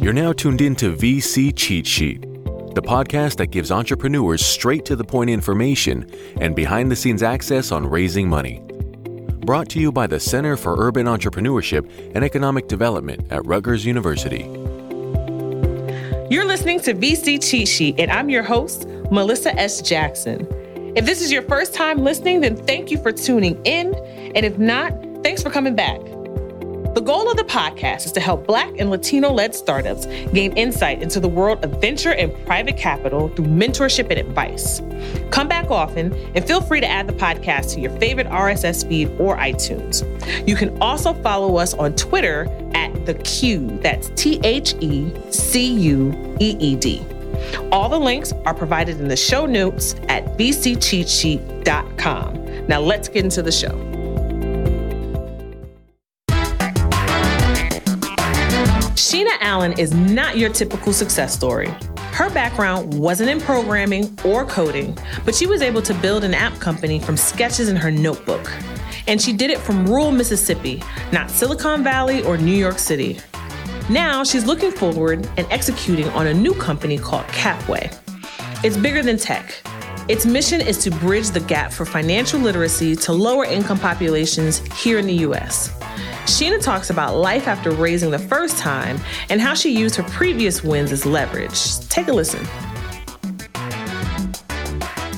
[0.00, 4.96] You're now tuned in to VC Cheat Sheet, the podcast that gives entrepreneurs straight to
[4.96, 8.62] the point information and behind the scenes access on raising money.
[9.44, 14.44] Brought to you by the Center for Urban Entrepreneurship and Economic Development at Rutgers University.
[16.30, 19.82] You're listening to VC Cheat Sheet, and I'm your host, Melissa S.
[19.82, 20.46] Jackson.
[20.96, 23.94] If this is your first time listening, then thank you for tuning in.
[24.34, 24.92] And if not,
[25.22, 26.00] thanks for coming back.
[26.92, 31.02] The goal of the podcast is to help Black and Latino led startups gain insight
[31.02, 34.82] into the world of venture and private capital through mentorship and advice.
[35.30, 39.08] Come back often and feel free to add the podcast to your favorite RSS feed
[39.20, 40.02] or iTunes.
[40.48, 45.72] You can also follow us on Twitter at The Q, that's T H E C
[45.72, 47.06] U E E D.
[47.70, 52.66] All the links are provided in the show notes at vccheatsheet.com.
[52.66, 53.99] Now let's get into the show.
[59.10, 61.66] Sheena Allen is not your typical success story.
[62.12, 66.56] Her background wasn't in programming or coding, but she was able to build an app
[66.60, 68.48] company from sketches in her notebook.
[69.08, 70.80] And she did it from rural Mississippi,
[71.10, 73.18] not Silicon Valley or New York City.
[73.88, 77.92] Now she's looking forward and executing on a new company called Capway.
[78.62, 79.60] It's bigger than tech.
[80.06, 85.00] Its mission is to bridge the gap for financial literacy to lower income populations here
[85.00, 85.76] in the US.
[86.30, 89.00] Sheena talks about life after raising the first time
[89.30, 91.78] and how she used her previous wins as leverage.
[91.88, 92.44] Take a listen.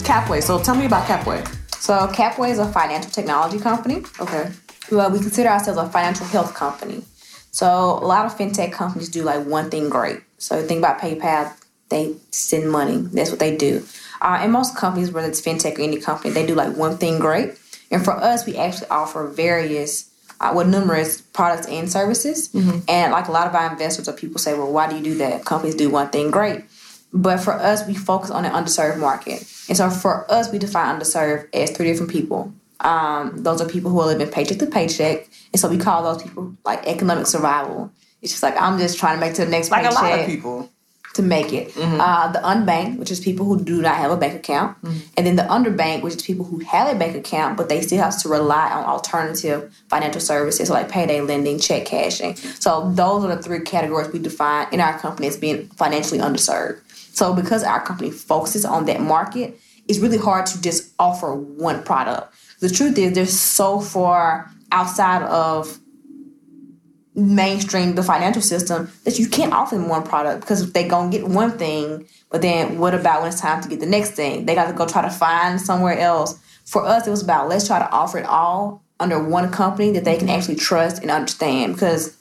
[0.02, 0.42] Capway.
[0.42, 1.46] So tell me about Capway.
[1.74, 4.04] So Capway is a financial technology company.
[4.18, 4.50] Okay.
[4.90, 7.04] Well, we consider ourselves a financial health company.
[7.50, 10.20] So a lot of fintech companies do like one thing great.
[10.38, 11.52] So think about PayPal,
[11.90, 13.02] they send money.
[13.12, 13.84] That's what they do.
[14.22, 17.18] Uh, and most companies, whether it's fintech or any company, they do like one thing
[17.18, 17.58] great.
[17.90, 20.08] And for us, we actually offer various,
[20.42, 22.50] uh, well, numerous products and services.
[22.88, 25.14] And like a lot of our investors or people say, well, why do you do
[25.18, 25.44] that?
[25.44, 26.64] Companies do one thing great.
[27.12, 29.46] But for us, we focus on an underserved market.
[29.68, 32.52] And so for us, we define underserved as three different people.
[32.80, 35.28] Um, those are people who are living paycheck to paycheck.
[35.52, 37.92] And so we call those people like economic survival.
[38.22, 40.02] It's just like, I'm just trying to make it to the next Like a paycheck
[40.02, 40.71] lot of people.
[41.14, 41.76] To make it.
[41.76, 44.76] Uh, the unbanked, which is people who do not have a bank account,
[45.16, 47.98] and then the underbanked, which is people who have a bank account but they still
[47.98, 52.34] have to rely on alternative financial services like payday lending, check cashing.
[52.36, 56.80] So those are the three categories we define in our company as being financially underserved.
[57.14, 61.82] So because our company focuses on that market, it's really hard to just offer one
[61.82, 62.34] product.
[62.60, 65.78] The truth is, they're so far outside of
[67.14, 71.26] mainstream the financial system that you can't offer them one product because they gonna get
[71.28, 74.46] one thing, but then what about when it's time to get the next thing?
[74.46, 76.38] They got to go try to find somewhere else.
[76.64, 80.04] For us, it was about let's try to offer it all under one company that
[80.04, 82.16] they can actually trust and understand because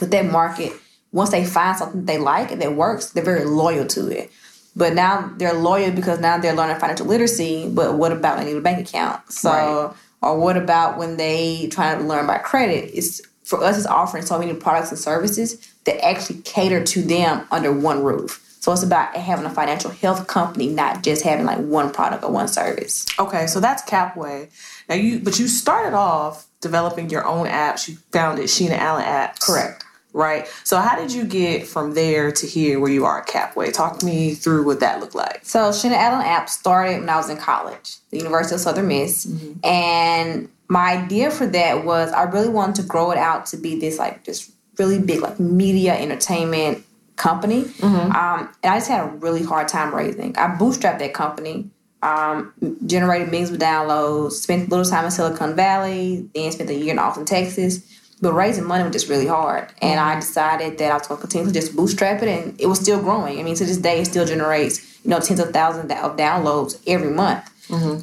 [0.00, 0.72] with that market,
[1.12, 4.30] once they find something they like and that works, they're very loyal to it.
[4.76, 7.68] But now they're loyal because now they're learning financial literacy.
[7.72, 9.32] But what about when they need a bank account?
[9.32, 9.96] So, Right.
[10.22, 12.90] or what about when they try to learn about credit?
[12.94, 13.20] It's
[13.50, 13.76] for us.
[13.76, 18.46] It's offering so many products and services that actually cater to them under one roof.
[18.60, 22.30] So it's about having a financial health company, not just having like one product or
[22.30, 23.06] one service.
[23.18, 24.48] Okay, so that's Capway.
[24.88, 27.88] Now you, but you started off developing your own apps.
[27.88, 29.40] You founded Sheena Allen Apps.
[29.40, 29.84] Correct.
[30.12, 30.48] Right.
[30.64, 33.72] So how did you get from there to here where you are at Capway?
[33.72, 35.40] Talk me through what that looked like.
[35.44, 39.26] So Sheena Allen app started when I was in college, the University of Southern Miss,
[39.62, 43.78] and my idea for that was I really wanted to grow it out to be
[43.78, 46.84] this like this really big like media entertainment
[47.16, 50.36] company, um, and I just had a really hard time raising.
[50.36, 51.70] I bootstrapped that company.
[52.02, 52.54] Um,
[52.86, 54.32] generated millions of downloads.
[54.32, 57.82] Spent a little time in Silicon Valley, then spent a year in Austin, Texas.
[58.22, 61.26] But raising money was just really hard, and I decided that I was going to
[61.26, 63.38] continue to just bootstrap it, and it was still growing.
[63.38, 66.80] I mean, to this day, it still generates you know tens of thousands of downloads
[66.86, 67.44] every month.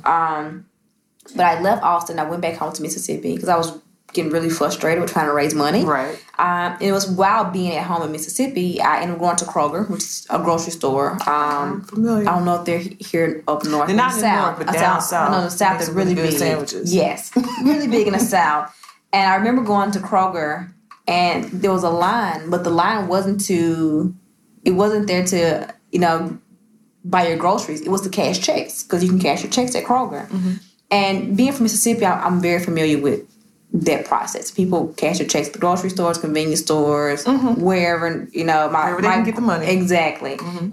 [0.05, 0.66] Um,
[1.35, 2.19] but I left Austin.
[2.19, 3.78] I went back home to Mississippi because I was
[4.13, 5.83] getting really frustrated with trying to raise money.
[5.83, 6.16] Right.
[6.39, 9.46] Um, and it was while being at home in Mississippi, I ended up going to
[9.46, 11.14] Kroger, which is a grocery store.
[11.29, 11.85] Um.
[11.93, 13.87] I don't know if they're here up north.
[13.87, 14.58] They're not the in south.
[14.58, 15.29] north, but down south.
[15.29, 16.40] I know the south is really really big.
[16.40, 16.93] sandwiches.
[16.93, 17.31] Yes,
[17.64, 18.73] really big in the south.
[19.13, 20.71] And I remember going to Kroger,
[21.07, 24.13] and there was a line, but the line wasn't to.
[24.65, 26.37] It wasn't there to you know
[27.05, 27.81] buy your groceries.
[27.81, 30.27] It was to cash checks because you can cash your checks at Kroger.
[30.27, 30.53] Mm-hmm.
[30.91, 33.21] And being from Mississippi, I- I'm very familiar with
[33.73, 34.51] that process.
[34.51, 38.69] People cash their checks at the grocery stores, convenience stores, wherever you know.
[38.69, 38.95] My, Mm-hmm.
[38.95, 39.65] Wherever they my- can get the money.
[39.67, 39.81] Mm-hmm.
[39.81, 40.33] Exactly.
[40.39, 40.71] Um,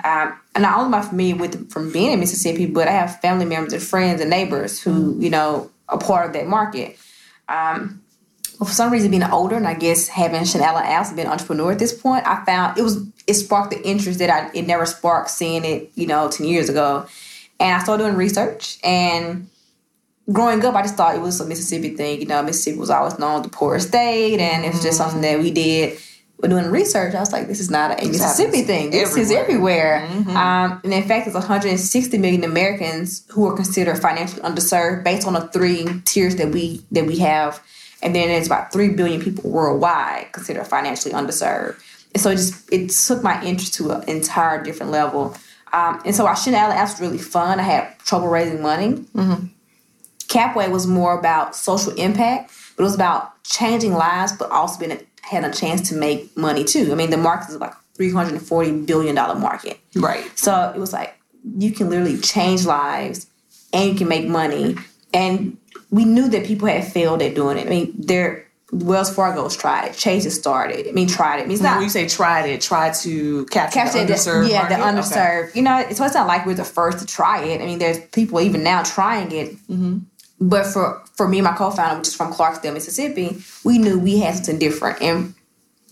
[0.54, 3.44] and not only am I familiar with from being in Mississippi, but I have family
[3.44, 5.22] members and friends and neighbors who Mm-hmm.
[5.22, 6.98] you know are part of that market.
[7.48, 8.00] Um,
[8.58, 11.72] for some reason, being older and I guess having Sheena Allen Apps been an entrepreneur
[11.72, 14.86] at this point, I found it was it sparked the interest that I it never
[14.86, 17.06] sparked seeing it, you know, ten years ago.
[17.60, 19.48] And I started doing research and
[20.32, 22.20] growing up, I just thought it was a Mississippi thing.
[22.20, 25.20] You know, Mississippi was always known as the poorest state, and it was just something
[25.20, 25.98] that we did.
[26.40, 28.90] But doing research, I was like, this is not a Mississippi thing.
[28.90, 30.06] This is everywhere.
[30.36, 35.34] Um, and in fact, there's 160 million Americans who are considered financially underserved based on
[35.34, 37.62] the three tiers that we that we have.
[38.04, 41.80] And then there's about three billion people worldwide considered financially underserved.
[42.12, 45.34] And so it just it took my interest to an entire different level.
[45.72, 47.58] Um, and so our Chanel app was really fun.
[47.58, 49.04] I had trouble raising money.
[50.28, 54.92] Capway was more about social impact, but it was about changing lives, but also being
[54.92, 56.90] a, had a chance to make money too.
[56.92, 60.26] I mean, the market is like three hundred and forty billion dollar market, Right.
[60.38, 61.14] so it was like
[61.58, 63.26] you can literally change lives
[63.72, 64.76] and you can make money.
[65.14, 65.56] And
[65.90, 67.66] we knew that people had failed at doing it.
[67.66, 70.88] I mean, there Wells Fargo's tried it, Chase has started.
[70.88, 71.42] I mean, tried it.
[71.42, 74.50] I mean, it's not When you say tried it, try to capture, capture the underserved.
[74.50, 75.00] yeah, the market?
[75.00, 75.54] underserved.
[75.54, 77.60] You know, so it's not like we're the first to try it.
[77.60, 79.52] I mean, there's people even now trying it.
[79.68, 79.98] Mm-hmm.
[80.40, 84.18] But for for me and my co-founder, which is from Clarksdale, Mississippi, we knew we
[84.18, 85.34] had something different, and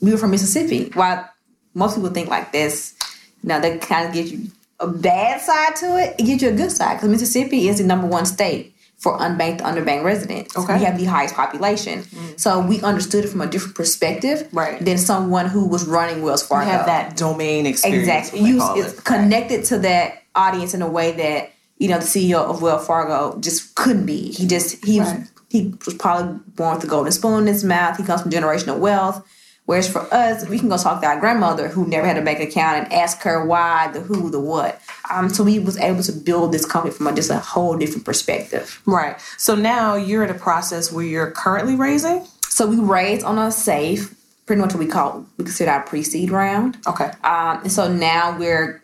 [0.01, 0.91] we were from Mississippi.
[0.95, 1.29] While
[1.75, 2.95] most people think like this,
[3.43, 4.49] you know, that kind of gives you
[4.81, 6.17] a bad side to it.
[6.19, 8.72] It gives you a good side because Mississippi is the number one state
[9.03, 10.57] for unbanked underbanked residents.
[10.57, 10.75] Okay.
[10.75, 10.79] Mm.
[10.79, 12.05] We have the highest population,
[12.37, 14.83] so we understood it from a different perspective Right.
[14.85, 16.71] than someone who was running Wells You Fargo.
[16.71, 18.09] have that domain experience.
[18.09, 18.41] Exactly.
[18.49, 19.05] You it's it.
[19.05, 23.37] connected to that audience in a way that you know the CEO of Wells Fargo
[23.41, 24.31] just couldn't be.
[24.31, 25.19] He just he Right.
[25.19, 27.97] was he was probably born with a golden spoon in his mouth.
[27.97, 29.23] He comes from generational wealth.
[29.65, 32.41] Whereas for us, we can go talk to our grandmother who never had a bank
[32.41, 34.81] account and ask her why, the who, the what.
[35.11, 38.05] Um, so we was able to build this company from a, just a whole different
[38.05, 38.83] perspective.
[38.87, 39.21] Right.
[39.39, 42.27] So now you're in a process where you're currently raising.
[42.49, 44.15] So we raised on a safe,
[44.47, 46.79] pretty much what we call we consider our pre-seed round.
[46.87, 47.13] Okay.
[47.23, 48.83] Um, and so now we're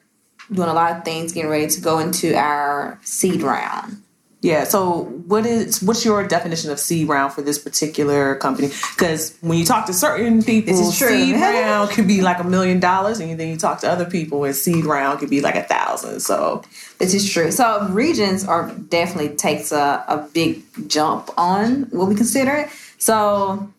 [0.53, 4.03] doing a lot of things, getting ready to go into our seed round.
[4.40, 4.64] Yeah.
[4.64, 8.69] So what is what's your definition of seed round for this particular company?
[8.94, 13.19] Because when you talk to certain people, seed round could be like a million dollars,
[13.19, 16.20] and then you talk to other people, and seed round could be like a thousand.
[16.20, 16.62] So
[16.99, 17.50] This is true.
[17.50, 22.70] So regions are definitely takes a, a big jump on what we consider it.
[22.99, 23.73] So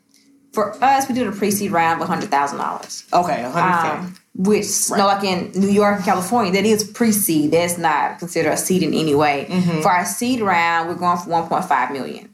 [0.53, 3.03] for us, we did a pre-seed round of hundred thousand dollars.
[3.13, 3.99] okay, a hundred.
[3.99, 7.51] Um, which no, like in New York and California, that is pre-seed.
[7.51, 9.47] That's not considered a seed in any way.
[9.81, 12.33] For our seed round, we're going for one point five million.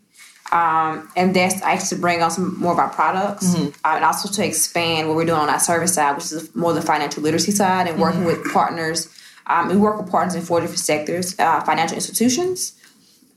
[0.51, 4.29] Um, and that's actually to bring on some more of our products, uh, and also
[4.29, 7.51] to expand what we're doing on our service side, which is more the financial literacy
[7.51, 9.09] side, and working with partners.
[9.47, 12.73] Um, we work with partners in four different sectors: uh, financial institutions,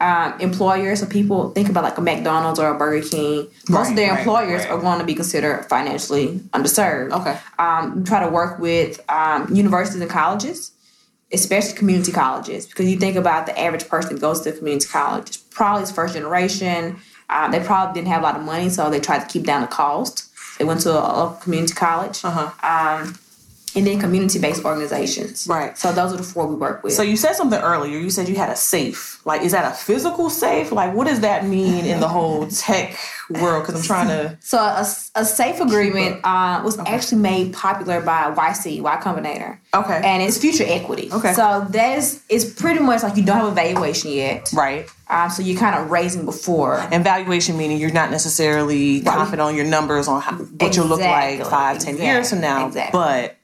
[0.00, 1.00] um, employers.
[1.00, 3.49] So people think about like a McDonald's or a Burger King.
[3.69, 4.71] Most Right, of their right, employers right.
[4.71, 7.12] are going to be considered financially underserved.
[7.12, 7.39] Okay.
[7.59, 10.73] Um, we try to work with um, universities and colleges,
[11.33, 14.87] especially community colleges, because you think about the average person that goes to a community
[14.87, 16.97] college, probably is first generation.
[17.31, 19.61] Um, they probably didn't have a lot of money, so they tried to keep down
[19.61, 20.25] the cost.
[20.59, 22.25] They went to a, a community college.
[22.25, 22.51] Uh-huh.
[22.67, 23.19] Um,
[23.79, 25.47] and then community-based organizations.
[25.49, 25.79] Right.
[25.79, 26.93] So those are the four we work with.
[26.93, 27.97] So you said something earlier.
[27.99, 29.25] You said you had a safe.
[29.25, 30.73] Like, is that a physical safe?
[30.73, 32.99] Like, what does that mean in the whole tech
[33.31, 33.63] world?
[33.67, 34.37] Because I'm trying to.
[34.49, 39.58] So a, a safe agreement uh, was actually made popular by YC, Y Combinator.
[39.75, 40.01] Okay.
[40.03, 41.11] And it's future equity.
[41.13, 41.35] Okay.
[41.35, 44.51] So that is it's pretty much like you don't have a valuation yet.
[44.55, 44.89] Right.
[45.11, 46.79] Um, so you're kind of raising before.
[46.91, 51.01] And valuation meaning you're not necessarily confident on your numbers on how, what you'll look
[51.01, 52.67] like Exactly, five, ten years from now.
[52.67, 52.99] exactly.
[52.99, 53.38] But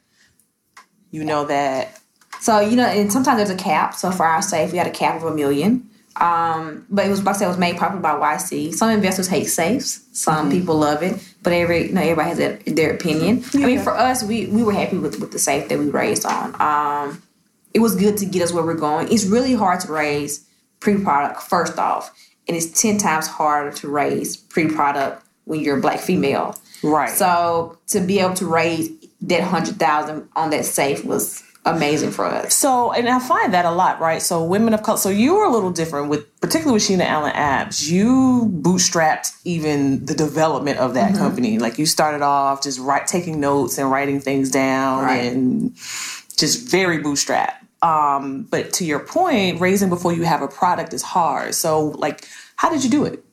[1.15, 2.01] you know that
[2.41, 3.95] So you know, and sometimes there's a cap.
[3.95, 5.89] So for our safe, we had a cap of a million.
[6.17, 8.75] Um, but it was like I said, it was made popular by YC.
[8.75, 10.05] Some investors hate safes.
[10.13, 11.15] Some people love it.
[11.43, 13.45] But every you know, everybody has their, their opinion.
[13.55, 16.27] I mean, for us, we we were happy with with the safe that we raised
[16.27, 16.61] on.
[16.61, 17.23] Um,
[17.73, 19.13] it was good to get us where we're going.
[19.13, 20.45] It's really hard to raise
[20.81, 22.13] pre-product first off,
[22.49, 26.57] and it's ten times harder to raise pre-product when you're a black female.
[26.83, 27.11] right.
[27.11, 28.91] So to be able to raise
[29.29, 32.55] that hundred thousand on that safe was amazing for us.
[32.55, 34.21] So, and I find that a lot, right?
[34.21, 34.99] So, women of color.
[34.99, 37.89] So, you were a little different with, particularly with Sheena Allen Apps.
[37.89, 41.13] You bootstrapped even the development of Mm-hmm.
[41.13, 41.59] that company.
[41.59, 45.33] Like, you started off just write, taking notes and writing things down, Right.
[45.33, 45.75] and
[46.37, 47.65] just very bootstrap.
[47.81, 51.55] Um, but to your point, raising before you have a product is hard.
[51.55, 53.25] So, like, how did you do it?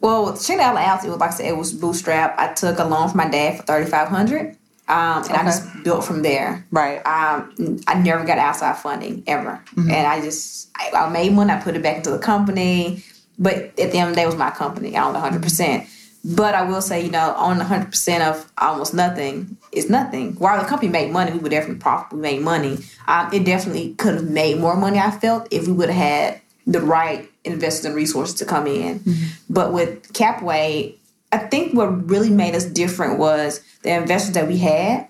[0.00, 2.38] Well, with Sheena Allen Apps, it was like I said, it was bootstrap.
[2.38, 4.56] I took a loan from my dad for thirty five hundred,
[4.88, 6.66] um, and I just built from there.
[6.70, 6.98] Right.
[7.06, 9.90] Um, I never got outside funding ever, Mm-hmm.
[9.90, 11.52] and I just I, I made money.
[11.52, 13.02] I put it back into the company,
[13.38, 14.96] but at the end of the day, it was my company.
[14.96, 15.88] I owned one hundred percent.
[16.24, 20.34] But I will say, you know, on 100% of almost nothing is nothing.
[20.34, 22.78] While the company made money, we would definitely profit, we made money.
[23.08, 26.40] Um, it definitely could have made more money, I felt, if we would have had
[26.64, 29.00] the right investors and resources to come in.
[29.00, 29.26] Mm-hmm.
[29.50, 30.94] But with Capway,
[31.32, 35.08] I think what really made us different was the investors that we had,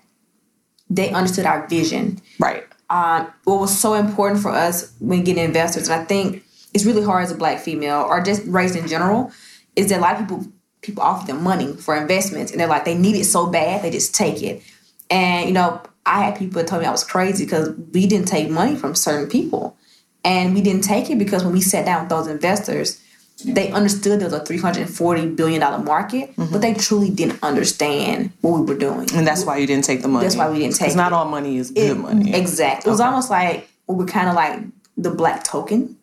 [0.89, 2.21] they understood our vision.
[2.39, 2.63] Right.
[2.89, 7.03] Um, what was so important for us when getting investors, and I think it's really
[7.03, 9.31] hard as a black female or just raised in general,
[9.75, 10.51] is that a lot of people
[10.81, 13.89] people offer them money for investments and they're like they need it so bad they
[13.89, 14.61] just take it
[15.09, 18.27] and you know i had people that told me i was crazy because we didn't
[18.27, 19.77] take money from certain people
[20.25, 23.01] and we didn't take it because when we sat down with those investors
[23.45, 26.51] they understood there was a 340 billion dollar market mm-hmm.
[26.51, 30.01] but they truly didn't understand what we were doing and that's why you didn't take
[30.01, 31.95] the money that's why we didn't take it It's not all money is good it,
[31.95, 34.61] money exactly it was almost like we were kind of like
[34.97, 35.97] the black token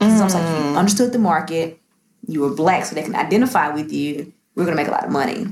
[0.00, 0.06] mm.
[0.06, 0.76] it's almost like you mm.
[0.76, 1.78] understood the market
[2.26, 5.10] you were black so they can identify with you, we're gonna make a lot of
[5.10, 5.46] money.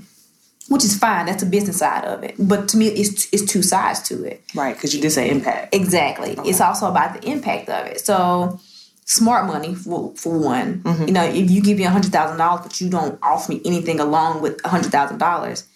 [0.69, 1.27] Which is fine.
[1.27, 2.37] That's the business side of it.
[2.39, 4.43] But to me, it's it's two sides to it.
[4.55, 5.75] Right, because you did say impact.
[5.75, 6.39] Exactly.
[6.39, 6.49] Okay.
[6.49, 8.01] It's also about the impact of it.
[8.01, 8.61] So
[9.05, 10.81] smart money for, for one.
[10.81, 11.07] Mm-hmm.
[11.07, 13.61] You know, if you give me a hundred thousand dollars, but you don't offer me
[13.65, 15.67] anything along with a hundred thousand dollars,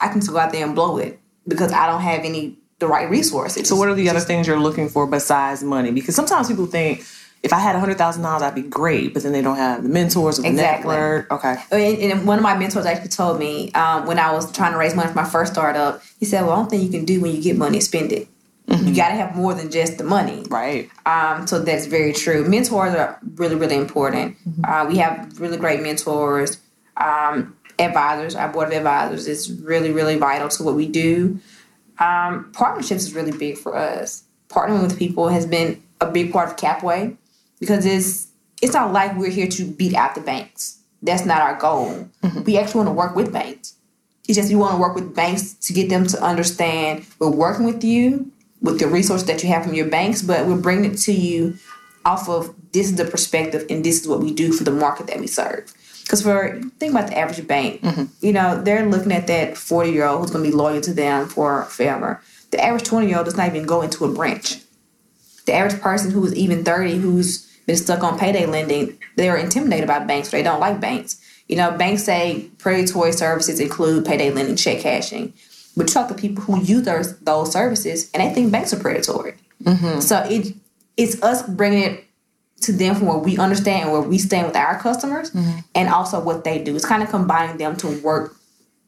[0.00, 2.86] I can just go out there and blow it because I don't have any the
[2.86, 3.68] right resources.
[3.68, 5.92] So, what are the other things you're looking for besides money?
[5.92, 7.04] Because sometimes people think
[7.42, 9.14] if I had hundred thousand dollars, I'd be great.
[9.14, 10.94] But then they don't have the mentors or the exactly.
[10.94, 11.30] network.
[11.30, 11.56] Okay.
[11.70, 14.78] And, and, one of my mentors actually told me um, when I was trying to
[14.78, 17.34] raise money for my first startup, he said, "Well, one thing you can do when
[17.34, 18.28] you get money is spend it.
[18.70, 18.88] Mm-hmm.
[18.88, 20.88] You got to have more than just the money." Right.
[21.04, 22.48] Um, so that's very true.
[22.48, 24.36] Mentors are really, really important.
[24.48, 24.64] Mm-hmm.
[24.64, 26.58] Uh, we have really great mentors.
[26.96, 31.40] Um, advisors, our board of advisors is really, really vital to what we do.
[31.98, 34.24] Um, partnerships is really big for us.
[34.48, 37.16] Partnering with people has been a big part of Capway
[37.58, 38.28] because it's
[38.62, 40.78] it's not like we're here to beat out the banks.
[41.02, 42.08] That's not our goal.
[42.22, 42.44] Mm-hmm.
[42.44, 43.74] We actually want to work with banks.
[44.28, 47.64] It's just we want to work with banks to get them to understand we're working
[47.64, 50.98] with you with the resources that you have from your banks, but we're bringing it
[50.98, 51.56] to you
[52.04, 55.06] off of this is the perspective and this is what we do for the market
[55.06, 55.72] that we serve.
[56.02, 58.04] Because for think about the average bank, mm-hmm.
[58.20, 60.92] you know they're looking at that forty year old who's going to be loyal to
[60.92, 62.20] them for forever.
[62.50, 64.60] The average twenty year old does not even go into a branch.
[65.46, 69.86] The average person who is even thirty, who's been stuck on payday lending, they're intimidated
[69.86, 70.30] by banks.
[70.30, 71.20] They don't like banks.
[71.46, 75.32] You know, banks say predatory services include payday lending, check cashing.
[75.76, 78.80] But you talk to people who use those, those services and they think banks are
[78.80, 79.34] predatory.
[79.62, 80.00] Mm-hmm.
[80.00, 80.54] So it
[80.96, 82.04] it's us bringing it
[82.62, 85.60] to them from where we understand and where we stand with our customers mm-hmm.
[85.74, 86.76] and also what they do.
[86.76, 88.36] It's kind of combining them to work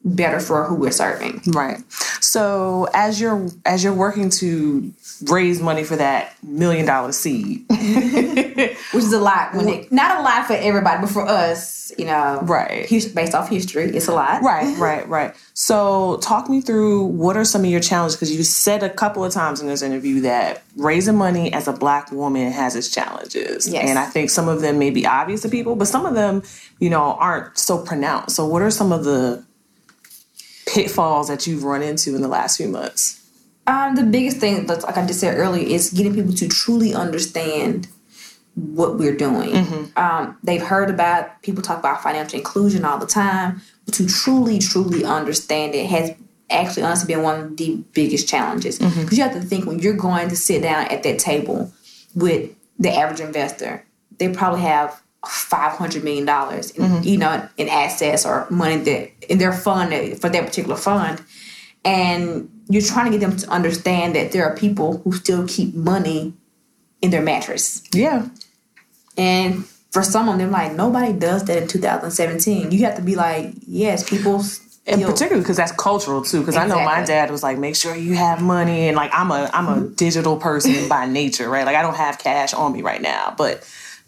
[0.04, 1.42] better for who we're serving.
[1.48, 1.78] Right.
[2.20, 4.92] So as you're as you're working to
[5.24, 10.22] raise money for that million dollar seed, which is a lot when it not a
[10.22, 14.42] lot for everybody, but for us, you know, right, based off history, it's a lot.
[14.42, 15.34] Right, right, right.
[15.54, 19.24] So talk me through what are some of your challenges because you said a couple
[19.24, 23.68] of times in this interview that raising money as a black woman has its challenges,
[23.68, 23.88] yes.
[23.88, 26.42] and I think some of them may be obvious to people, but some of them,
[26.80, 28.36] you know, aren't so pronounced.
[28.36, 29.44] So what are some of the
[30.72, 33.18] pitfalls that you've run into in the last few months?
[33.66, 37.88] Um, the biggest thing, like I just said earlier, is getting people to truly understand
[38.54, 39.50] what we're doing.
[39.50, 39.98] Mm-hmm.
[39.98, 44.58] Um, they've heard about people talk about financial inclusion all the time, but to truly,
[44.58, 46.12] truly understand it has
[46.50, 48.78] actually honestly been one of the biggest challenges.
[48.78, 49.14] Because mm-hmm.
[49.14, 51.72] you have to think when you're going to sit down at that table
[52.14, 53.84] with the average investor,
[54.18, 57.02] they probably have five hundred million dollars, mm-hmm.
[57.06, 61.22] you know, in assets or money that in their fund for that particular fund,
[61.84, 65.74] and you're trying to get them to understand that there are people who still keep
[65.74, 66.34] money
[67.00, 67.82] in their mattress.
[67.92, 68.28] Yeah,
[69.16, 72.72] and for some of them, like nobody does that in 2017.
[72.72, 74.42] You have to be like, yes, people.
[74.84, 76.40] And particularly because that's cultural too.
[76.40, 76.72] Because exactly.
[76.72, 79.48] I know my dad was like, make sure you have money, and like I'm a
[79.52, 79.94] I'm a mm-hmm.
[79.94, 81.64] digital person by nature, right?
[81.64, 83.62] Like I don't have cash on me right now, but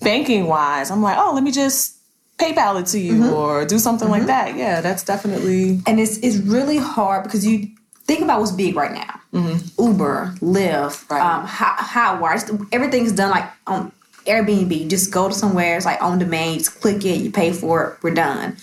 [0.04, 1.96] banking wise, I'm like, oh, let me just
[2.38, 3.32] PayPal it to you mm-hmm.
[3.32, 4.18] or do something mm-hmm.
[4.18, 4.56] like that.
[4.56, 5.80] Yeah, that's definitely.
[5.86, 7.68] And it's it's really hard because you
[8.04, 9.20] think about what's big right now.
[9.32, 9.82] Mm-hmm.
[9.82, 11.20] Uber, Lyft, right.
[11.20, 13.92] um, Hotwire, everything's done like on
[14.26, 14.78] Airbnb.
[14.78, 17.84] You just go to somewhere, it's like on demand, just click it, you pay for
[17.84, 18.56] it, we're done.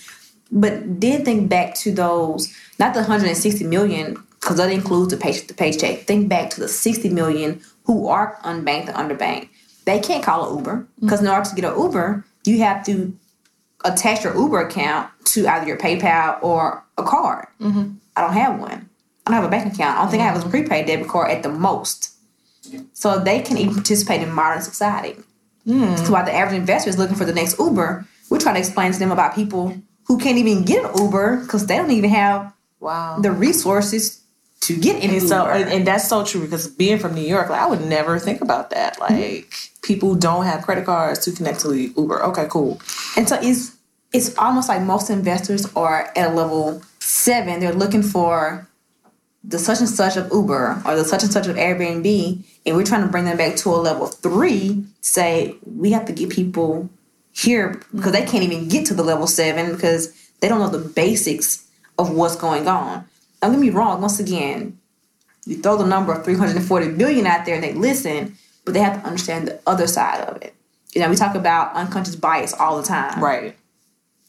[0.50, 5.32] But then think back to those, not the 160 million, because that includes the, pay,
[5.32, 6.00] the paycheck.
[6.00, 9.48] Think back to the 60 million who are unbanked and underbanked
[9.84, 11.26] they can't call an Uber because mm-hmm.
[11.26, 13.16] in order to get an Uber, you have to
[13.84, 17.46] attach your Uber account to either your PayPal or a card.
[17.60, 17.94] Mm-hmm.
[18.16, 18.88] I don't have one.
[19.26, 19.98] I don't have a bank account.
[19.98, 20.50] I don't think I have a mm-hmm.
[20.50, 22.10] prepaid debit card at the most.
[22.92, 25.16] So they can even participate in modern society.
[25.66, 25.98] Mm.
[25.98, 28.92] So while the average investor is looking for the next Uber, we're trying to explain
[28.92, 32.10] to them about people who who can't even get an Uber because they don't even
[32.10, 34.21] have wow the resources
[34.62, 37.66] to get in so and that's so true because being from New York, like I
[37.66, 38.98] would never think about that.
[39.00, 39.80] Like mm-hmm.
[39.82, 42.22] people don't have credit cards to connect to Uber.
[42.26, 42.80] Okay, cool.
[43.16, 43.76] And so it's
[44.12, 47.58] it's almost like most investors are at a level seven.
[47.58, 48.68] They're looking for
[49.42, 52.84] the such and such of Uber or the such and such of Airbnb, and we're
[52.84, 54.84] trying to bring them back to a level three.
[55.00, 56.88] Say we have to get people
[57.32, 60.88] here because they can't even get to the level seven because they don't know the
[60.88, 61.66] basics
[61.98, 63.08] of what's going on
[63.48, 64.78] don't get me wrong, once again,
[65.44, 69.00] you throw the number of 340 billion out there and they listen, but they have
[69.00, 70.54] to understand the other side of it.
[70.94, 73.22] You know, we talk about unconscious bias all the time.
[73.22, 73.56] Right.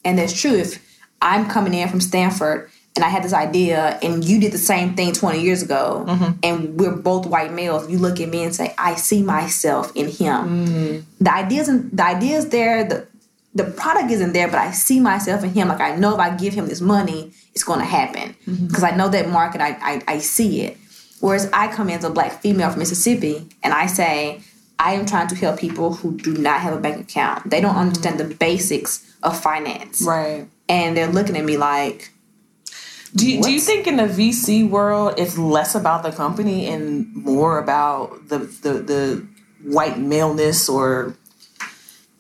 [0.03, 0.53] And that's true.
[0.53, 0.84] If
[1.22, 4.96] I'm coming in from Stanford and I had this idea and you did the same
[4.96, 6.32] thing 20 years ago mm-hmm.
[6.41, 10.08] and we're both white males, you look at me and say, I see myself in
[10.08, 10.67] him.
[10.67, 11.24] Mm-hmm.
[11.24, 13.08] The ideas and the ideas there, the
[13.55, 15.67] the product isn't there, but I see myself in him.
[15.67, 18.86] Like I know if I give him this money, it's going to happen because mm-hmm.
[18.86, 19.62] I know that market.
[19.62, 20.77] I, I, I see it.
[21.19, 24.41] Whereas I come in as a black female from Mississippi and I say
[24.79, 27.50] I am trying to help people who do not have a bank account.
[27.50, 27.79] They don't mm-hmm.
[27.79, 30.48] understand the basics of finance, right?
[30.67, 32.10] And they're looking at me like.
[33.15, 37.15] Do you, do you think in the VC world it's less about the company and
[37.15, 39.27] more about the the, the
[39.62, 41.15] white maleness or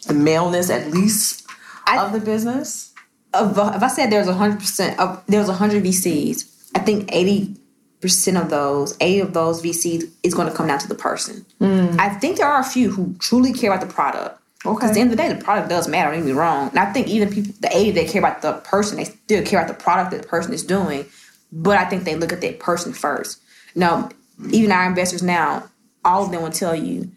[0.03, 1.47] the maleness at least
[1.87, 2.93] I, of the business?
[3.33, 7.55] If I said there's a hundred percent of there's a hundred VCs, I think eighty
[8.01, 11.45] percent of those, eight of those VCs is going to come down to the person.
[11.59, 11.97] Mm.
[11.99, 14.39] I think there are a few who truly care about the product.
[14.65, 14.87] Okay.
[14.87, 16.11] At the end of the day, the product does matter.
[16.11, 16.69] Don't get me wrong.
[16.69, 19.61] And I think even people, the eighty that care about the person, they still care
[19.61, 21.05] about the product that the person is doing.
[21.51, 23.41] But I think they look at that person first.
[23.75, 24.09] Now,
[24.51, 25.69] even our investors now,
[26.05, 27.11] all of them will tell you,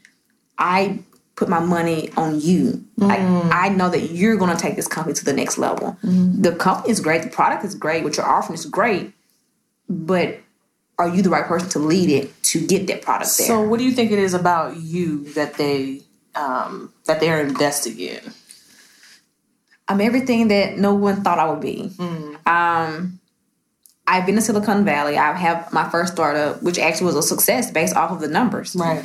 [0.59, 1.01] I
[1.37, 2.85] put my money on you.
[2.99, 3.09] Mm.
[3.09, 3.21] Like
[3.53, 5.97] I know that you're going to take this company to the next level.
[6.03, 6.43] Mm.
[6.43, 9.13] The company is great, the product is great, what you're offering is great,
[9.89, 10.41] but
[10.99, 13.47] are you the right person to lead it to get that product there?
[13.47, 16.01] So, what do you think it is about you that they
[16.35, 18.21] um, that they're investing in?
[19.89, 21.91] I'm everything that no one thought I would be.
[21.97, 22.47] Mm.
[22.47, 23.21] Um,
[24.07, 25.19] I've been to Silicon Valley.
[25.19, 28.75] I have my first startup, which actually was a success based off of the numbers.
[28.75, 29.05] Right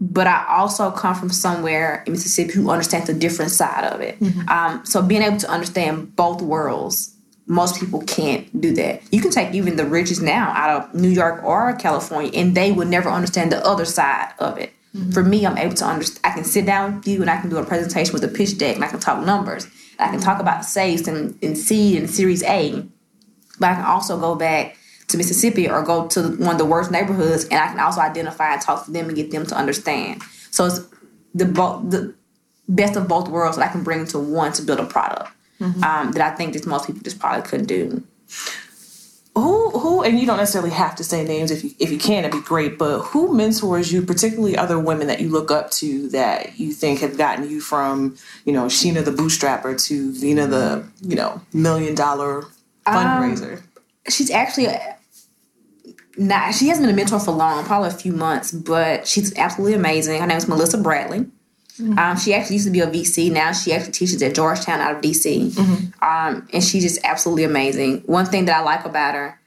[0.00, 4.20] but I also come from somewhere in Mississippi who understands the different side of it.
[4.20, 4.48] Mm-hmm.
[4.48, 7.14] Um, so being able to understand both worlds,
[7.46, 9.02] most people can't do that.
[9.12, 12.70] You can take even the richest now out of New York or California, and they
[12.70, 14.72] would never understand the other side of it.
[14.94, 15.10] Mm-hmm.
[15.10, 16.20] For me, I'm able to understand.
[16.24, 18.56] I can sit down with you and I can do a presentation with a pitch
[18.58, 19.66] deck, and I can talk numbers.
[19.98, 22.86] I can talk about safes and, and seed and Series A,
[23.58, 24.77] but I can also go back
[25.08, 28.52] to Mississippi or go to one of the worst neighborhoods, and I can also identify
[28.52, 30.22] and talk to them and get them to understand.
[30.50, 30.80] So it's
[31.34, 32.14] the the
[32.68, 35.82] best of both worlds that I can bring to one to build a product mm-hmm.
[35.82, 38.02] um, that I think that most people just probably couldn't do.
[39.34, 42.24] Who who and you don't necessarily have to say names if you if you can
[42.24, 46.08] it'd be great but who mentors you particularly other women that you look up to
[46.08, 50.84] that you think have gotten you from you know Sheena the bootstrapper to Sheena the
[51.02, 52.46] you know million dollar
[52.84, 53.62] fundraiser um,
[54.08, 54.66] she's actually
[56.18, 59.74] not she hasn't been a mentor for long, probably a few months, but she's absolutely
[59.74, 60.20] amazing.
[60.20, 61.26] Her name is Melissa Bradley.
[61.78, 61.98] Mm-hmm.
[61.98, 63.30] Um, she actually used to be a VC.
[63.30, 66.04] Now she actually teaches at Georgetown out of DC, mm-hmm.
[66.04, 68.00] um, and she's just absolutely amazing.
[68.00, 69.40] One thing that I like about her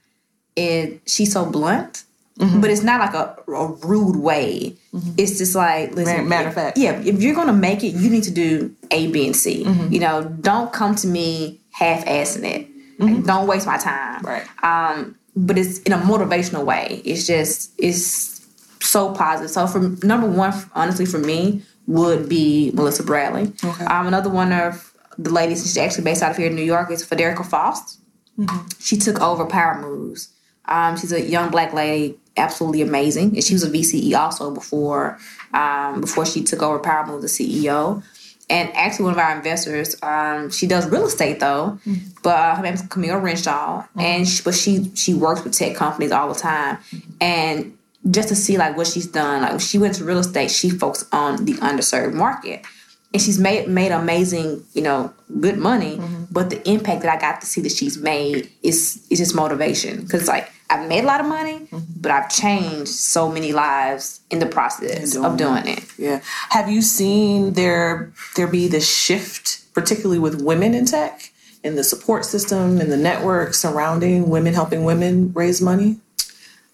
[0.56, 2.06] is she's so blunt,
[2.40, 2.62] mm-hmm.
[2.62, 4.78] but it's not like a, a rude way.
[4.94, 5.12] Mm-hmm.
[5.18, 6.30] It's just like listen.
[6.30, 7.00] Matter of fact, yeah.
[7.02, 9.66] If you're gonna make it, you need to do A, B, and C.
[9.66, 9.94] Mm-hmm.
[9.94, 12.68] You know, don't come to me half-assing it.
[13.02, 14.22] Like, don't waste my time.
[14.22, 14.46] Right.
[14.64, 17.02] Um, but it's in a motivational way.
[17.06, 18.48] It's just it's
[18.82, 19.52] so positive.
[19.52, 23.54] So for number one, honestly, for me would be Melissa Bradley.
[23.64, 23.86] Okay.
[23.86, 26.92] Um, another one of the ladies, she's actually based out of here in New York,
[26.92, 28.00] is Federica Fast.
[28.38, 28.68] Mm-hmm.
[28.80, 30.34] She took over Power Moves.
[30.66, 35.18] Um, she's a young black lady, absolutely amazing, and she was a VCE also before
[35.54, 38.04] um, before she took over Power Moves, the CEO
[38.52, 39.96] and actually one of our investors.
[40.04, 42.10] Um, she does real estate though, mm-hmm.
[42.22, 44.00] but uh, her name is Camille Renshaw, mm-hmm.
[44.00, 47.12] and she, but she she works with tech companies all the time, mm-hmm.
[47.22, 47.78] and
[48.10, 50.70] just to see like what she's done, like when she went to real estate, she
[50.70, 52.66] focused on the underserved market,
[53.14, 55.98] and she's made made amazing, you know, good money.
[55.98, 56.26] Mm-hmm.
[56.30, 60.02] But the impact that I got to see that she's made is is just motivation
[60.02, 61.80] because like I've made a lot of money, mm-hmm.
[62.00, 65.80] but I've changed so many lives in the process doing of doing it.
[65.80, 65.90] it.
[65.98, 66.22] Yeah.
[66.50, 71.32] Have you seen there there be the shift, particularly with women in tech,
[71.62, 76.00] in the support system and the network surrounding women helping women raise money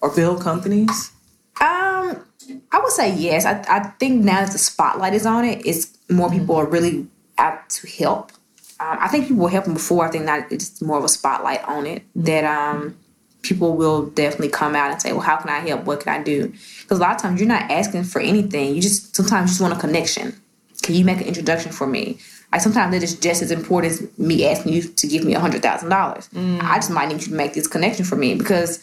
[0.00, 1.10] or build companies?
[1.60, 2.24] Um,
[2.70, 3.44] I would say yes.
[3.44, 6.68] I, I think now that the spotlight is on it, it's more people mm-hmm.
[6.68, 8.30] are really out to help
[8.80, 10.06] um, I think people will help them before.
[10.06, 12.96] I think that it's more of a spotlight on it that um,
[13.42, 15.84] people will definitely come out and say, "Well, how can I help?
[15.84, 18.74] What can I do?" Because a lot of times you're not asking for anything.
[18.74, 20.34] You just sometimes just want a connection.
[20.82, 22.18] Can you make an introduction for me?
[22.52, 25.40] Like sometimes it is just as important as me asking you to give me a
[25.40, 26.28] hundred thousand dollars.
[26.34, 26.62] Mm.
[26.62, 28.82] I just might need you to make this connection for me because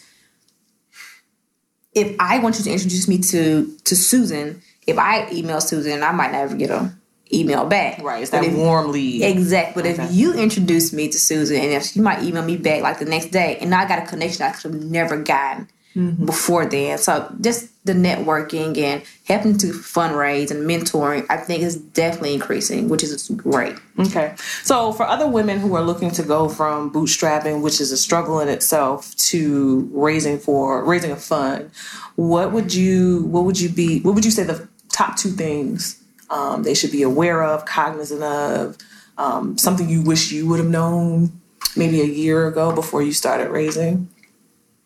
[1.94, 6.12] if I want you to introduce me to to Susan, if I email Susan, I
[6.12, 6.92] might never get a
[7.32, 8.02] email back.
[8.02, 8.22] Right.
[8.22, 9.22] It's that if, warm lead.
[9.22, 9.82] Exactly.
[9.82, 10.04] But okay.
[10.04, 13.04] if you introduce me to Susan and if she might email me back like the
[13.04, 16.26] next day and I got a connection I could have never gotten mm-hmm.
[16.26, 16.98] before then.
[16.98, 22.88] So just the networking and helping to fundraise and mentoring, I think is definitely increasing,
[22.88, 23.76] which is great.
[23.98, 24.34] Okay.
[24.62, 28.40] So for other women who are looking to go from bootstrapping, which is a struggle
[28.40, 31.70] in itself, to raising for raising a fund,
[32.16, 36.02] what would you what would you be what would you say the top two things
[36.30, 38.76] um, they should be aware of, cognizant of,
[39.18, 41.40] um, something you wish you would have known
[41.76, 44.08] maybe a year ago before you started raising?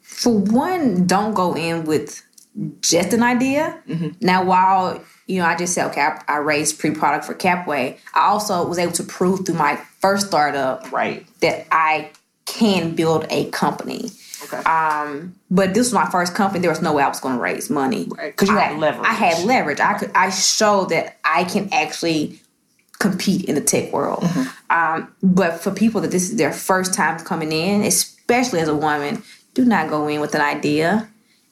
[0.00, 2.22] For one, don't go in with
[2.80, 3.80] just an idea.
[3.88, 4.08] Mm-hmm.
[4.20, 7.96] Now, while you know, I just said, okay, I, I raised pre-product for Capway.
[8.14, 12.10] I also was able to prove through my first startup, right, that I
[12.46, 14.10] can build a company.
[14.44, 14.58] Okay.
[14.58, 16.60] Um, but this was my first company.
[16.60, 19.06] There was no way I was going to raise money because you had leverage.
[19.06, 19.80] I had leverage.
[19.80, 19.94] Right.
[19.94, 20.10] I could.
[20.14, 22.40] I showed that I can actually
[22.98, 24.22] compete in the tech world.
[24.22, 24.76] Mm-hmm.
[24.76, 28.76] Um, but for people that this is their first time coming in, especially as a
[28.76, 29.22] woman,
[29.54, 31.08] do not go in with an idea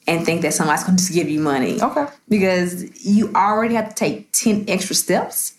[0.07, 1.81] and think that somebody's going to just give you money.
[1.81, 2.05] Okay.
[2.29, 5.53] Because you already have to take 10 extra steps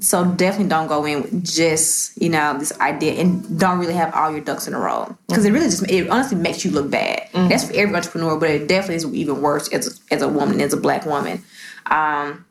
[0.00, 4.12] so definitely don't go in with just you know this idea and don't really have
[4.14, 5.16] all your ducks in a row.
[5.28, 7.28] Because it really just it honestly makes you look bad.
[7.32, 7.48] Mm-hmm.
[7.48, 10.60] that's for every entrepreneur but it definitely is even worse as a, as a woman
[10.60, 11.44] as a black woman.
[11.86, 12.44] Um,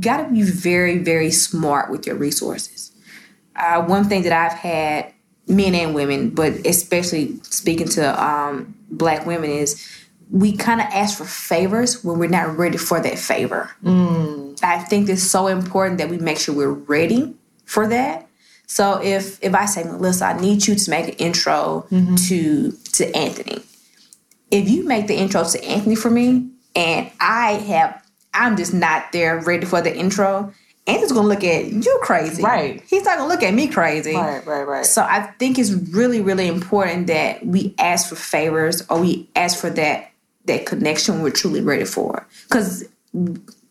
[0.00, 2.92] got to be very very smart with your resources.
[3.56, 5.12] Uh, one thing that i've had
[5.48, 9.99] men and women but especially speaking to um, black women is
[10.30, 13.70] we kind of ask for favors when we're not ready for that favor.
[13.82, 14.62] Mm.
[14.62, 18.28] I think it's so important that we make sure we're ready for that.
[18.66, 22.14] So if if I say, Melissa, I need you to make an intro mm-hmm.
[22.14, 23.62] to to Anthony.
[24.50, 29.10] If you make the intro to Anthony for me, and I have, I'm just not
[29.12, 30.52] there ready for the intro.
[30.86, 32.82] Anthony's gonna look at you crazy, right?
[32.88, 34.86] He's not gonna look at me crazy, right, right, right.
[34.86, 39.58] So I think it's really, really important that we ask for favors or we ask
[39.58, 40.09] for that
[40.50, 42.26] that connection we're truly ready for.
[42.48, 42.84] Because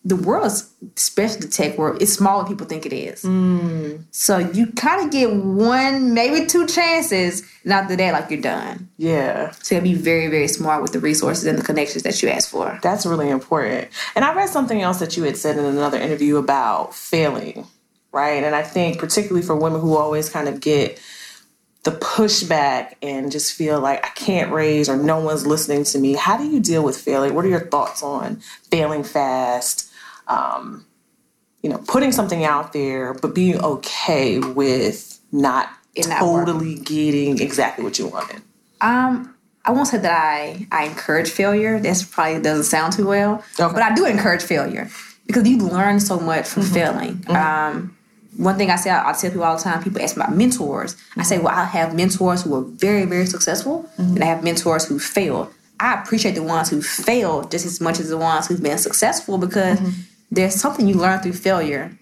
[0.05, 0.51] the world,
[0.95, 3.23] especially the tech world, is smaller than people think it is.
[3.23, 4.03] Mm.
[4.11, 8.89] So you kind of get one, maybe two chances, and after that, like you're done.
[8.97, 9.51] Yeah.
[9.51, 12.29] So you gotta be very, very smart with the resources and the connections that you
[12.29, 12.79] ask for.
[12.81, 13.89] That's really important.
[14.15, 17.67] And I read something else that you had said in another interview about failing,
[18.13, 18.43] right?
[18.43, 20.99] And I think particularly for women who always kind of get
[21.83, 26.13] the pushback and just feel like I can't raise or no one's listening to me.
[26.13, 27.33] How do you deal with failing?
[27.33, 29.89] What are your thoughts on failing fast?
[30.27, 30.85] Um,
[31.63, 35.69] you know, putting something out there, but being okay with not
[36.01, 38.41] totally getting exactly what you wanted.
[38.81, 41.79] Um, I won't say that I I encourage failure.
[41.79, 43.73] This probably doesn't sound too well, okay.
[43.73, 44.89] but I do encourage failure
[45.27, 46.73] because you learn so much from mm-hmm.
[46.73, 47.15] failing.
[47.17, 47.77] Mm-hmm.
[47.77, 47.97] Um,
[48.39, 50.95] one thing I say, I, tell people all the time, people ask about mentors.
[51.17, 54.15] I say, well, I have mentors who are very, very successful, mm-hmm.
[54.15, 55.53] and I have mentors who failed.
[55.77, 59.37] I appreciate the ones who failed just as much as the ones who've been successful
[59.37, 60.01] because mm-hmm.
[60.31, 61.97] there's something you learn through failure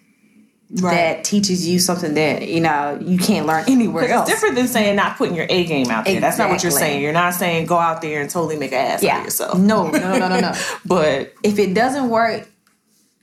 [0.75, 0.93] right.
[0.93, 4.29] that teaches you something that you know you can't learn anywhere else.
[4.29, 6.15] It's different than saying not putting your A game out there.
[6.15, 6.19] Exactly.
[6.19, 7.01] That's not what you're saying.
[7.01, 9.19] You're not saying go out there and totally make an ass yeah.
[9.19, 9.57] of yourself.
[9.57, 10.53] No, no, no, no, no.
[10.85, 12.47] but if it doesn't work,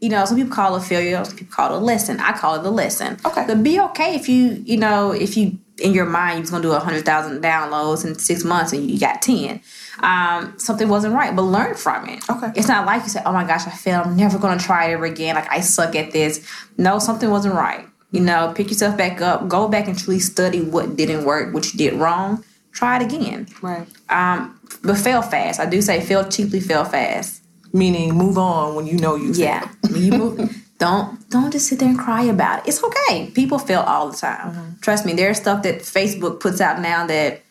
[0.05, 2.21] you know, some people call it a failure, some people call it a lesson.
[2.21, 3.17] I call it a lesson.
[3.25, 3.45] Okay.
[3.47, 6.73] But be okay if you, you know, if you in your mind you're gonna do
[6.73, 9.63] a hundred thousand downloads in six months and you got ten.
[10.01, 12.23] Um, something wasn't right, but learn from it.
[12.29, 12.53] Okay.
[12.55, 14.93] It's not like you said, Oh my gosh, I failed, I'm never gonna try it
[14.93, 15.37] ever again.
[15.37, 16.47] Like I suck at this.
[16.77, 17.87] No, something wasn't right.
[18.11, 21.73] You know, pick yourself back up, go back and truly study what didn't work, what
[21.73, 23.49] you did wrong, try it again.
[23.63, 23.89] Right.
[24.11, 25.61] Um, but fail fast.
[25.61, 27.41] I do say fail cheaply, fail fast
[27.75, 29.69] meaning move on when you know you yeah.
[29.95, 32.69] you move don't don't just sit there and cry about it.
[32.69, 33.31] It's okay.
[33.35, 34.53] People fail all the time.
[34.53, 34.81] Mm-hmm.
[34.81, 37.43] trust me there's stuff that facebook puts out now that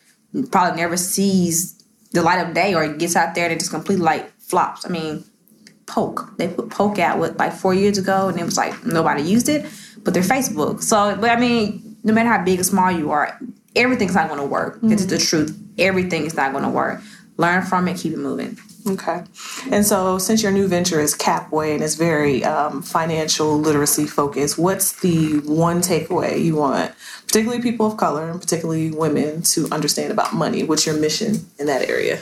[0.50, 1.74] probably never sees
[2.12, 4.84] the light of day or it gets out there and it just completely like flops.
[4.86, 5.24] I mean
[5.86, 6.36] poke.
[6.38, 9.48] They put poke out with like four years ago and it was like nobody used
[9.48, 9.66] it
[10.02, 10.82] but they're facebook.
[10.82, 13.38] So but i mean no matter how big or small you are
[13.76, 14.76] everything's not going to work.
[14.76, 14.92] Mm-hmm.
[14.92, 15.60] it's the truth.
[15.78, 17.02] Everything is not going to work.
[17.36, 17.98] Learn from it.
[17.98, 18.56] Keep it moving
[18.86, 19.22] Okay.
[19.70, 24.58] And so, since your new venture is Capway and it's very um, financial literacy focused,
[24.58, 26.92] what's the one takeaway you want,
[27.26, 30.64] particularly people of color and particularly women, to understand about money?
[30.64, 32.20] What's your mission in that area?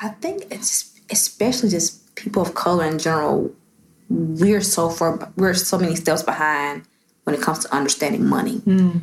[0.00, 3.54] I think it's especially just people of color in general.
[4.08, 6.82] We're so far, we're so many steps behind
[7.22, 9.00] when it comes to understanding money, mm.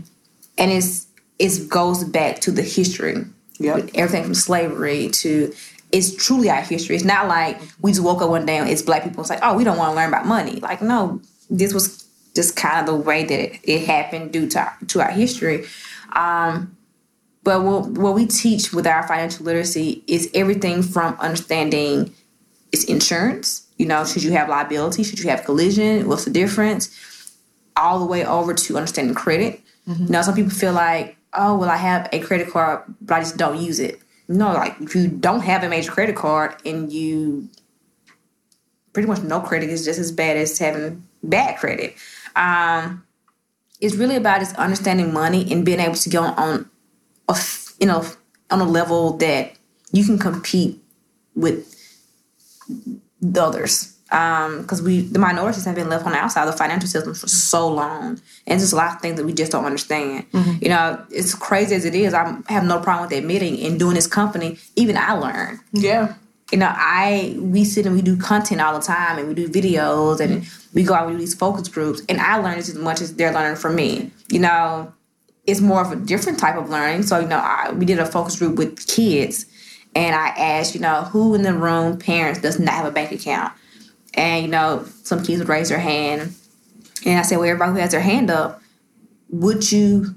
[0.58, 1.08] and it's
[1.41, 3.25] it goes back to the history.
[3.60, 3.89] Yep.
[3.95, 5.54] Everything from slavery to
[5.91, 6.95] it's truly our history.
[6.95, 9.21] It's not like we just woke up one day and it's black people.
[9.21, 10.60] It's like, oh, we don't want to learn about money.
[10.62, 14.60] Like, no, this was just kind of the way that it, it happened due to
[14.60, 15.65] our, to our history.
[16.15, 16.77] Um,
[17.43, 22.13] but what, what we teach with our financial literacy is everything from understanding
[22.71, 23.67] its insurance.
[23.77, 25.04] You know, should you have liability?
[25.04, 26.08] Should you have collision?
[26.08, 26.97] What's the difference?
[27.75, 29.62] All the way over to understanding credit.
[29.89, 30.06] Mm-hmm.
[30.06, 33.20] You know, some people feel like oh, well, I have a credit card, but I
[33.20, 34.02] just don't use it.
[34.28, 37.50] No, like if you don't have a major credit card and you
[38.94, 41.96] pretty much no credit is just as bad as having bad credit.
[42.36, 43.06] Um,
[43.80, 46.70] it's really about just understanding money and being able to go on
[47.28, 47.38] a
[47.80, 48.06] you know
[48.50, 49.54] on a level that
[49.91, 50.82] you can compete
[51.36, 51.76] with
[53.22, 56.58] the others because um, we the minorities have been left on the outside of the
[56.58, 59.63] financial system for so long, and there's a lot of things that we just don't
[59.63, 60.30] understand.
[60.34, 60.58] Mm-hmm.
[60.62, 62.13] You know, it's crazy as it is.
[62.13, 64.58] I have no problem with admitting in doing this company.
[64.76, 65.62] Even I learn.
[65.71, 66.15] Yeah.
[66.52, 69.47] You know, I we sit and we do content all the time, and we do
[69.47, 70.69] videos, and mm-hmm.
[70.74, 73.34] we go out and do these focus groups, and I learn as much as they're
[73.34, 74.12] learning from me.
[74.28, 74.93] You know,
[75.47, 77.04] it's more of a different type of learning.
[77.04, 79.45] So you know, I, we did a focus group with kids,
[79.95, 83.13] and I asked, you know, who in the room parents does not have a bank
[83.13, 83.54] account
[84.13, 86.34] and, you know, some kids would raise their hand.
[87.06, 88.62] And I said, well, everybody who has their hand up,
[89.30, 90.15] would you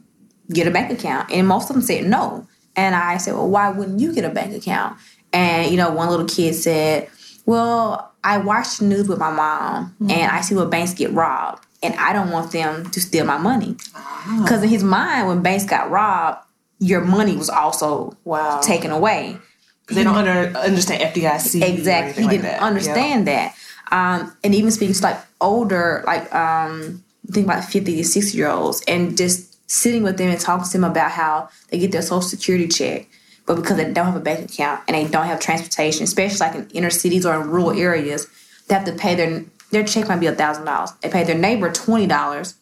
[0.52, 1.30] get a bank account?
[1.30, 2.46] And most of them said no.
[2.76, 4.98] And I said, well, why wouldn't you get a bank account?
[5.32, 7.08] And, you know, one little kid said,
[7.46, 10.10] well, I watch the news with my mom mm-hmm.
[10.10, 11.64] and I see where banks get robbed.
[11.82, 13.74] And I don't want them to steal my money.
[13.74, 14.62] Because ah.
[14.62, 16.38] in his mind, when banks got robbed,
[16.78, 18.60] your money was also wow.
[18.62, 19.36] taken away.
[19.88, 21.62] They don't under, understand FDIC.
[21.62, 22.22] Exactly.
[22.22, 23.52] He didn't like understand yep.
[23.52, 23.56] that.
[23.90, 28.48] Um, and even speaking to like older, like um, think about 50 to 60 year
[28.48, 32.02] olds and just sitting with them and talking to them about how they get their
[32.02, 33.06] social security check,
[33.46, 36.54] but because they don't have a bank account and they don't have transportation, especially like
[36.54, 38.26] in inner cities or in rural areas,
[38.68, 40.92] they have to pay their their check might be a thousand dollars.
[41.02, 42.54] They pay their neighbor twenty dollars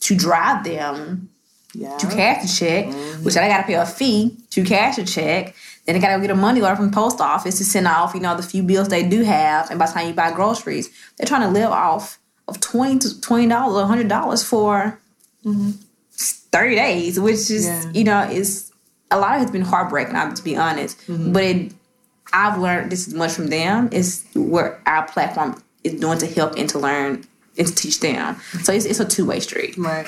[0.00, 1.28] to drive them
[1.74, 1.96] yeah.
[1.98, 3.24] to cash the check, mm-hmm.
[3.24, 5.54] which I gotta pay a fee to cash a check.
[5.90, 8.14] Then they gotta go get a money order from the post office to send off,
[8.14, 9.70] you know, the few bills they do have.
[9.70, 13.20] And by the time you buy groceries, they're trying to live off of twenty to
[13.20, 15.00] twenty dollars or hundred dollars for
[15.44, 15.70] mm-hmm.
[16.12, 17.90] thirty days, which is yeah.
[17.92, 18.70] you know is
[19.10, 20.14] a lot of it's been heartbreaking.
[20.14, 21.32] I'm to be honest, mm-hmm.
[21.32, 21.72] but it,
[22.32, 23.88] I've learned this as much from them.
[23.90, 27.24] Is what our platform is doing to help and to learn
[27.58, 28.36] and to teach them.
[28.62, 29.76] So it's, it's a two way street.
[29.76, 30.06] Right.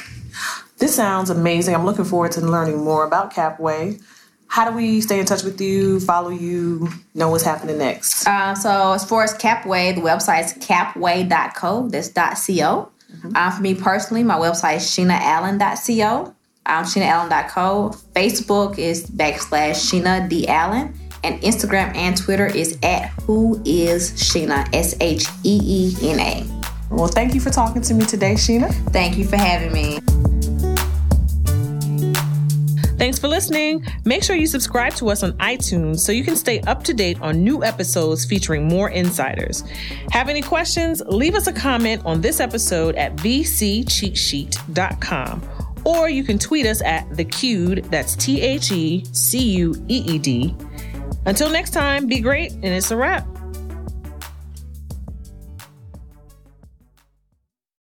[0.79, 1.75] This sounds amazing.
[1.75, 4.01] I'm looking forward to learning more about Capway
[4.53, 8.27] how do we stay in touch with you, follow you, know what's happening next?
[8.27, 11.88] Uh, so as far as Capway, the website is capway.co.
[11.88, 12.21] That's .co.
[12.21, 13.33] Mm-hmm.
[13.35, 16.35] Uh, for me personally, my website is sheenaallen.co.
[16.67, 17.97] Um, sheenaallen.co.
[18.15, 20.47] Facebook is backslash Sheena D.
[20.47, 20.93] Allen.
[21.25, 26.47] And Instagram and Twitter is at Who is Sheena, S H E E N A.
[26.91, 28.71] Well, thank you for talking to me today, Sheena.
[28.91, 30.01] Thank you for having me.
[33.03, 33.85] Thanks for listening.
[34.05, 37.21] Make sure you subscribe to us on iTunes so you can stay up to date
[37.21, 39.65] on new episodes featuring more insiders.
[40.12, 41.03] Have any questions?
[41.07, 45.43] Leave us a comment on this episode at vccheatsheet.com
[45.85, 50.05] or you can tweet us at the Cued, that's T H E C U E
[50.07, 50.55] E D.
[51.27, 53.27] Until next time, be great, and it's a wrap.